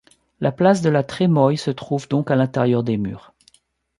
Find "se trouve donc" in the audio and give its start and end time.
1.59-2.31